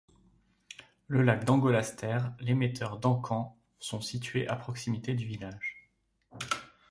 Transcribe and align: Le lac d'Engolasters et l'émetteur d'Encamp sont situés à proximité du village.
Le 1.05 1.21
lac 1.21 1.45
d'Engolasters 1.45 2.31
et 2.39 2.45
l'émetteur 2.45 2.97
d'Encamp 2.97 3.55
sont 3.77 4.01
situés 4.01 4.47
à 4.47 4.55
proximité 4.55 5.13
du 5.13 5.27
village. 5.27 5.91